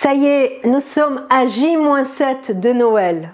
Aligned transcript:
Ça 0.00 0.14
y 0.14 0.26
est, 0.26 0.60
nous 0.64 0.78
sommes 0.78 1.26
à 1.28 1.44
J-7 1.44 2.60
de 2.60 2.72
Noël. 2.72 3.32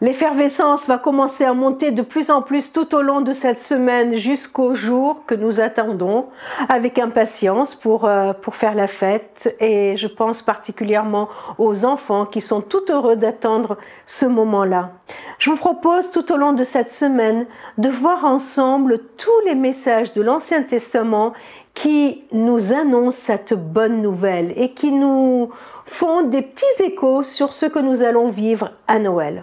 L'effervescence 0.00 0.86
va 0.86 0.96
commencer 0.96 1.44
à 1.44 1.54
monter 1.54 1.90
de 1.90 2.02
plus 2.02 2.30
en 2.30 2.40
plus 2.40 2.72
tout 2.72 2.94
au 2.94 3.02
long 3.02 3.20
de 3.20 3.32
cette 3.32 3.60
semaine 3.60 4.14
jusqu'au 4.14 4.72
jour 4.72 5.24
que 5.26 5.34
nous 5.34 5.58
attendons 5.58 6.26
avec 6.68 7.00
impatience 7.00 7.74
pour, 7.74 8.04
euh, 8.04 8.32
pour 8.32 8.54
faire 8.54 8.76
la 8.76 8.86
fête. 8.86 9.56
Et 9.58 9.96
je 9.96 10.06
pense 10.06 10.40
particulièrement 10.40 11.28
aux 11.58 11.84
enfants 11.84 12.26
qui 12.26 12.40
sont 12.40 12.60
tout 12.60 12.92
heureux 12.92 13.16
d'attendre 13.16 13.76
ce 14.06 14.24
moment-là. 14.24 14.92
Je 15.40 15.50
vous 15.50 15.56
propose 15.56 16.12
tout 16.12 16.30
au 16.30 16.36
long 16.36 16.52
de 16.52 16.62
cette 16.62 16.92
semaine 16.92 17.46
de 17.76 17.88
voir 17.88 18.24
ensemble 18.24 19.00
tous 19.16 19.40
les 19.46 19.56
messages 19.56 20.12
de 20.12 20.22
l'Ancien 20.22 20.62
Testament 20.62 21.32
qui 21.74 22.22
nous 22.30 22.72
annoncent 22.72 23.18
cette 23.18 23.54
bonne 23.54 24.00
nouvelle 24.00 24.52
et 24.54 24.74
qui 24.74 24.92
nous 24.92 25.50
font 25.86 26.22
des 26.22 26.42
petits 26.42 26.84
échos 26.84 27.24
sur 27.24 27.52
ce 27.52 27.66
que 27.66 27.80
nous 27.80 28.04
allons 28.04 28.30
vivre 28.30 28.70
à 28.86 29.00
Noël. 29.00 29.42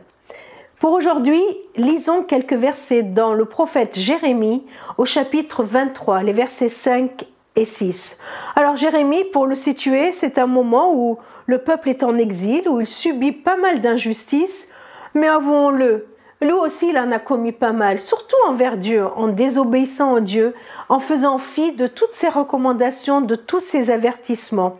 Pour 0.85 0.93
aujourd'hui, 0.93 1.41
lisons 1.77 2.21
quelques 2.21 2.53
versets 2.53 3.01
dans 3.01 3.33
le 3.33 3.45
prophète 3.45 3.97
Jérémie 3.97 4.67
au 4.99 5.05
chapitre 5.05 5.63
23, 5.63 6.21
les 6.21 6.31
versets 6.31 6.69
5 6.69 7.25
et 7.55 7.65
6. 7.65 8.19
Alors 8.55 8.75
Jérémie, 8.75 9.23
pour 9.33 9.47
le 9.47 9.55
situer, 9.55 10.11
c'est 10.11 10.37
un 10.37 10.45
moment 10.45 10.93
où 10.93 11.17
le 11.47 11.57
peuple 11.57 11.89
est 11.89 12.03
en 12.03 12.19
exil, 12.19 12.69
où 12.69 12.81
il 12.81 12.85
subit 12.85 13.31
pas 13.31 13.57
mal 13.57 13.81
d'injustices, 13.81 14.69
mais 15.15 15.25
avouons-le, 15.25 16.05
lui 16.39 16.51
aussi 16.51 16.89
il 16.89 16.99
en 16.99 17.11
a 17.11 17.17
commis 17.17 17.51
pas 17.51 17.73
mal, 17.73 17.99
surtout 17.99 18.37
envers 18.47 18.77
Dieu, 18.77 19.07
en 19.15 19.29
désobéissant 19.29 20.13
à 20.13 20.21
Dieu, 20.21 20.53
en 20.89 20.99
faisant 20.99 21.39
fi 21.39 21.71
de 21.71 21.87
toutes 21.87 22.13
ses 22.13 22.29
recommandations, 22.29 23.21
de 23.21 23.33
tous 23.33 23.59
ses 23.59 23.89
avertissements. 23.89 24.77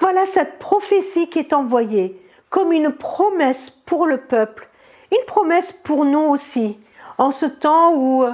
Voilà 0.00 0.24
cette 0.24 0.58
prophétie 0.58 1.28
qui 1.28 1.40
est 1.40 1.52
envoyée 1.52 2.18
comme 2.48 2.72
une 2.72 2.90
promesse 2.90 3.68
pour 3.68 4.06
le 4.06 4.16
peuple 4.16 4.70
une 5.12 5.24
promesse 5.26 5.72
pour 5.72 6.04
nous 6.04 6.20
aussi, 6.20 6.78
en 7.18 7.30
ce 7.30 7.46
temps 7.46 7.94
où 7.94 8.24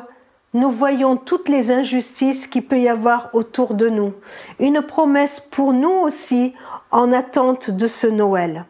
nous 0.54 0.70
voyons 0.70 1.16
toutes 1.16 1.48
les 1.48 1.70
injustices 1.70 2.46
qu'il 2.46 2.64
peut 2.66 2.78
y 2.78 2.88
avoir 2.88 3.30
autour 3.34 3.74
de 3.74 3.88
nous. 3.88 4.14
Une 4.60 4.80
promesse 4.80 5.40
pour 5.40 5.72
nous 5.72 5.90
aussi 5.90 6.54
en 6.90 7.12
attente 7.12 7.70
de 7.70 7.86
ce 7.86 8.06
Noël. 8.06 8.64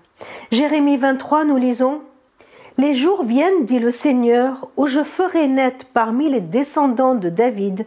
Jérémie 0.50 0.96
23, 0.96 1.44
nous 1.44 1.56
lisons 1.56 2.00
Les 2.78 2.94
jours 2.94 3.24
viennent, 3.24 3.64
dit 3.64 3.78
le 3.78 3.90
Seigneur, 3.90 4.68
où 4.76 4.86
je 4.86 5.04
ferai 5.04 5.46
naître 5.46 5.86
parmi 5.92 6.30
les 6.30 6.40
descendants 6.40 7.14
de 7.14 7.28
David 7.28 7.86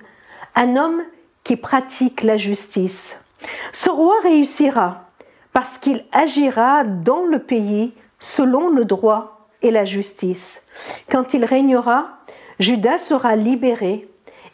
un 0.56 0.76
homme 0.76 1.02
qui 1.44 1.56
pratique 1.56 2.24
la 2.24 2.38
justice. 2.38 3.26
Ce 3.74 3.90
roi 3.90 4.16
réussira 4.22 5.06
parce 5.52 5.80
qu'il 5.80 6.06
agira 6.12 6.84
dans 6.84 7.26
le 7.26 7.40
pays 7.40 7.94
selon 8.20 8.70
le 8.70 8.86
droit 8.86 9.41
et 9.62 9.72
la 9.72 9.86
justice. 9.86 10.64
Quand 11.10 11.34
il 11.34 11.46
régnera, 11.46 12.20
Judas 12.60 13.00
sera 13.00 13.36
libéré, 13.36 14.08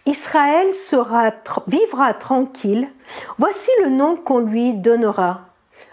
Israël 0.05 0.73
sera, 0.73 1.33
vivra 1.67 2.13
tranquille. 2.13 2.89
Voici 3.37 3.69
le 3.83 3.89
nom 3.89 4.15
qu'on 4.15 4.39
lui 4.39 4.73
donnera. 4.73 5.41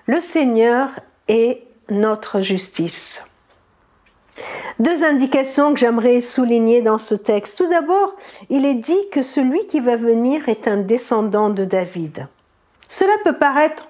Le 0.06 0.20
Seigneur 0.20 0.90
est 1.28 1.62
notre 1.90 2.40
justice. 2.40 3.24
Deux 4.78 5.04
indications 5.04 5.72
que 5.72 5.80
j'aimerais 5.80 6.20
souligner 6.20 6.82
dans 6.82 6.98
ce 6.98 7.14
texte. 7.14 7.58
Tout 7.58 7.68
d'abord, 7.68 8.14
il 8.50 8.64
est 8.64 8.74
dit 8.74 9.08
que 9.12 9.22
celui 9.22 9.66
qui 9.66 9.80
va 9.80 9.96
venir 9.96 10.48
est 10.48 10.66
un 10.66 10.76
descendant 10.76 11.50
de 11.50 11.64
David. 11.64 12.26
Cela 12.88 13.12
peut 13.24 13.36
paraître 13.36 13.88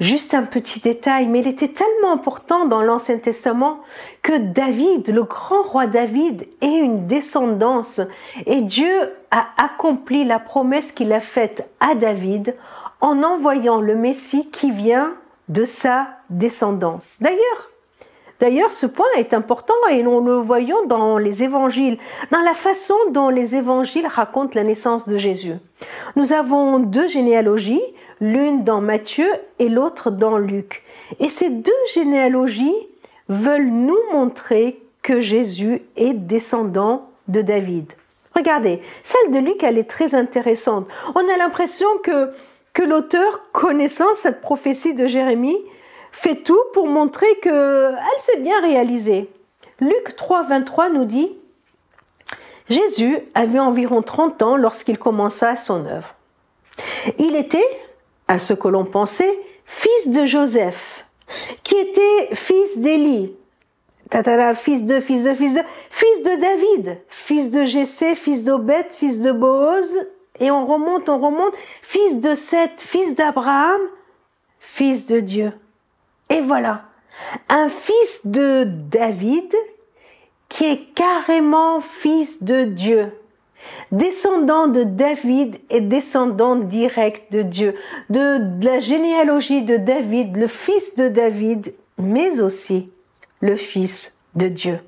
Juste 0.00 0.34
un 0.34 0.42
petit 0.42 0.80
détail, 0.80 1.28
mais 1.28 1.40
il 1.40 1.46
était 1.46 1.68
tellement 1.68 2.12
important 2.12 2.66
dans 2.66 2.82
l'Ancien 2.82 3.18
Testament 3.18 3.80
que 4.22 4.36
David, 4.36 5.08
le 5.14 5.22
grand 5.22 5.62
roi 5.62 5.86
David, 5.86 6.48
ait 6.60 6.78
une 6.78 7.06
descendance. 7.06 8.00
Et 8.46 8.62
Dieu 8.62 8.92
a 9.30 9.46
accompli 9.56 10.24
la 10.24 10.38
promesse 10.38 10.92
qu'il 10.92 11.12
a 11.12 11.20
faite 11.20 11.68
à 11.80 11.94
David 11.94 12.56
en 13.00 13.22
envoyant 13.22 13.80
le 13.80 13.94
Messie 13.94 14.50
qui 14.50 14.70
vient 14.70 15.14
de 15.48 15.64
sa 15.64 16.08
descendance. 16.30 17.16
D'ailleurs, 17.20 17.70
D'ailleurs, 18.40 18.72
ce 18.72 18.86
point 18.86 19.06
est 19.16 19.32
important 19.32 19.74
et 19.90 20.02
nous 20.02 20.20
le 20.20 20.34
voyons 20.34 20.84
dans 20.86 21.18
les 21.18 21.44
évangiles, 21.44 21.98
dans 22.30 22.40
la 22.40 22.52
façon 22.52 22.94
dont 23.10 23.28
les 23.28 23.54
évangiles 23.54 24.06
racontent 24.06 24.50
la 24.54 24.64
naissance 24.64 25.08
de 25.08 25.16
Jésus. 25.16 25.54
Nous 26.16 26.32
avons 26.32 26.78
deux 26.78 27.06
généalogies, 27.06 27.80
l'une 28.24 28.64
dans 28.64 28.80
Matthieu 28.80 29.28
et 29.58 29.68
l'autre 29.68 30.10
dans 30.10 30.38
Luc. 30.38 30.82
Et 31.20 31.28
ces 31.28 31.50
deux 31.50 31.72
généalogies 31.92 32.88
veulent 33.28 33.68
nous 33.68 33.98
montrer 34.12 34.80
que 35.02 35.20
Jésus 35.20 35.82
est 35.96 36.14
descendant 36.14 37.10
de 37.28 37.42
David. 37.42 37.92
Regardez, 38.34 38.80
celle 39.02 39.30
de 39.30 39.38
Luc, 39.38 39.62
elle 39.62 39.78
est 39.78 39.88
très 39.88 40.14
intéressante. 40.14 40.88
On 41.14 41.28
a 41.28 41.36
l'impression 41.36 41.86
que, 42.02 42.30
que 42.72 42.82
l'auteur, 42.82 43.42
connaissant 43.52 44.14
cette 44.14 44.40
prophétie 44.40 44.94
de 44.94 45.06
Jérémie, 45.06 45.58
fait 46.10 46.36
tout 46.36 46.60
pour 46.72 46.86
montrer 46.86 47.26
qu'elle 47.42 47.96
s'est 48.18 48.40
bien 48.40 48.60
réalisée. 48.62 49.30
Luc 49.80 50.16
3, 50.16 50.44
23 50.44 50.88
nous 50.88 51.04
dit 51.04 51.36
Jésus 52.70 53.18
avait 53.34 53.58
environ 53.58 54.00
30 54.00 54.42
ans 54.42 54.56
lorsqu'il 54.56 54.98
commença 54.98 55.56
son 55.56 55.84
œuvre. 55.84 56.14
Il 57.18 57.36
était 57.36 57.66
à 58.28 58.38
ce 58.38 58.54
que 58.54 58.68
l'on 58.68 58.84
pensait, 58.84 59.38
fils 59.64 60.08
de 60.08 60.26
Joseph, 60.26 61.04
qui 61.62 61.76
était 61.76 62.34
fils 62.34 62.78
d'Élie, 62.78 63.36
fils 64.54 64.84
de, 64.84 65.00
fils 65.00 65.24
de, 65.24 65.34
fils 65.34 65.54
de, 65.54 65.60
fils 65.90 66.22
de 66.22 66.40
David, 66.40 66.98
fils 67.08 67.50
de 67.50 67.64
Jessé, 67.64 68.14
fils 68.14 68.44
d'Obed, 68.44 68.86
fils 68.92 69.20
de 69.20 69.32
Boaz, 69.32 69.88
et 70.40 70.50
on 70.50 70.66
remonte, 70.66 71.08
on 71.08 71.18
remonte, 71.18 71.54
fils 71.82 72.20
de 72.20 72.34
Seth, 72.34 72.80
fils 72.80 73.14
d'Abraham, 73.14 73.80
fils 74.60 75.06
de 75.06 75.20
Dieu. 75.20 75.52
Et 76.30 76.40
voilà, 76.40 76.84
un 77.48 77.68
fils 77.68 78.26
de 78.26 78.64
David 78.64 79.54
qui 80.48 80.64
est 80.64 80.94
carrément 80.94 81.80
fils 81.80 82.42
de 82.42 82.64
Dieu 82.64 83.12
descendant 83.92 84.68
de 84.68 84.82
David 84.82 85.56
et 85.70 85.80
descendant 85.80 86.56
direct 86.56 87.32
de 87.32 87.42
Dieu, 87.42 87.74
de, 88.10 88.40
la 88.64 88.80
généalogie 88.80 89.62
de 89.62 89.76
David, 89.76 90.36
le 90.36 90.46
fils 90.46 90.96
de 90.96 91.08
David, 91.08 91.74
mais 91.98 92.40
aussi 92.40 92.90
le 93.40 93.56
fils 93.56 94.18
de 94.34 94.48
Dieu. 94.48 94.78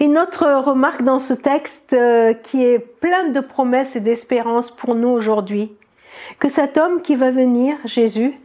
Une 0.00 0.18
autre 0.18 0.46
remarque 0.64 1.02
dans 1.02 1.18
ce 1.18 1.34
texte 1.34 1.92
euh, 1.92 2.34
qui 2.34 2.64
est 2.64 2.78
plein 2.78 3.28
de 3.28 3.40
promesses 3.40 3.96
et 3.96 4.00
d'espérances 4.00 4.70
pour 4.70 4.94
nous 4.94 5.08
aujourd'hui, 5.08 5.72
que 6.38 6.48
cet 6.48 6.78
homme 6.78 7.02
qui 7.02 7.16
va 7.16 7.30
venir, 7.30 7.76
Jésus, 7.84 8.38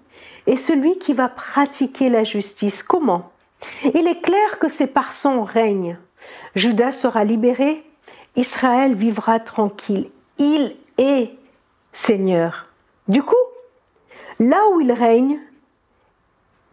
est 0.47 0.57
celui 0.57 0.97
qui 0.97 1.13
va 1.13 1.29
pratiquer 1.29 2.09
la 2.09 2.23
justice. 2.23 2.83
Comment? 2.83 3.31
Il 3.93 4.07
est 4.07 4.21
clair 4.21 4.59
que 4.59 4.67
c'est 4.67 4.87
par 4.87 5.13
son 5.13 5.43
règne. 5.43 5.97
Judas 6.55 6.91
sera 6.91 7.23
libéré, 7.23 7.83
Israël 8.35 8.95
vivra 8.95 9.39
tranquille. 9.39 10.09
Il 10.37 10.75
est 10.97 11.31
Seigneur. 11.93 12.67
Du 13.07 13.23
coup, 13.23 13.35
là 14.39 14.59
où 14.73 14.81
il 14.81 14.91
règne, 14.91 15.39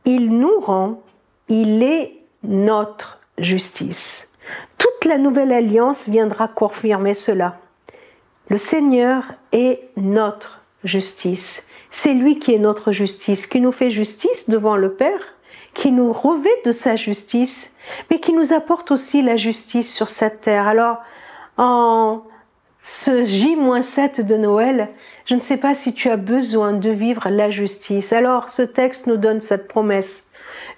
il 0.04 0.30
nous 0.30 0.60
rend, 0.60 1.02
il 1.48 1.82
est 1.82 2.14
notre 2.42 3.18
justice. 3.38 4.30
Toute 4.78 5.04
la 5.04 5.18
nouvelle 5.18 5.52
alliance 5.52 6.08
viendra 6.08 6.48
confirmer 6.48 7.14
cela. 7.14 7.58
Le 8.48 8.56
Seigneur 8.56 9.24
est 9.52 9.90
notre 9.96 10.62
justice. 10.84 11.66
C'est 11.90 12.14
lui 12.14 12.38
qui 12.38 12.54
est 12.54 12.58
notre 12.58 12.92
justice, 12.92 13.46
qui 13.46 13.60
nous 13.60 13.72
fait 13.72 13.90
justice 13.90 14.48
devant 14.48 14.76
le 14.76 14.92
Père, 14.92 15.20
qui 15.74 15.92
nous 15.92 16.12
revêt 16.12 16.62
de 16.64 16.72
sa 16.72 16.96
justice, 16.96 17.74
mais 18.10 18.20
qui 18.20 18.32
nous 18.32 18.52
apporte 18.52 18.90
aussi 18.90 19.22
la 19.22 19.36
justice 19.36 19.92
sur 19.94 20.08
cette 20.08 20.42
terre. 20.42 20.66
Alors, 20.66 20.98
en 21.58 22.22
ce 22.82 23.24
J-7 23.24 24.24
de 24.24 24.36
Noël, 24.36 24.88
je 25.26 25.34
ne 25.34 25.40
sais 25.40 25.58
pas 25.58 25.74
si 25.74 25.92
tu 25.92 26.08
as 26.08 26.16
besoin 26.16 26.72
de 26.72 26.90
vivre 26.90 27.28
la 27.28 27.50
justice. 27.50 28.12
Alors 28.12 28.48
ce 28.48 28.62
texte 28.62 29.06
nous 29.06 29.16
donne 29.16 29.42
cette 29.42 29.68
promesse, 29.68 30.28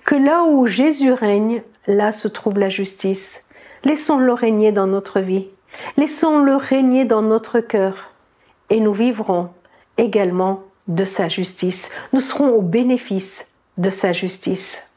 que 0.04 0.16
là 0.16 0.42
où 0.42 0.66
Jésus 0.66 1.12
règne, 1.12 1.62
là 1.86 2.10
se 2.10 2.26
trouve 2.26 2.58
la 2.58 2.68
justice. 2.68 3.44
Laissons-le 3.84 4.32
régner 4.32 4.72
dans 4.72 4.86
notre 4.86 5.20
vie. 5.20 5.46
Laissons-le 5.96 6.56
régner 6.56 7.04
dans 7.04 7.22
notre 7.22 7.60
cœur. 7.60 8.10
Et 8.70 8.80
nous 8.80 8.92
vivrons 8.92 9.50
également 9.96 10.62
de 10.88 11.04
sa 11.04 11.28
justice. 11.28 11.90
Nous 12.12 12.20
serons 12.20 12.48
au 12.48 12.62
bénéfice 12.62 13.52
de 13.78 13.90
sa 13.90 14.12
justice. 14.12 14.89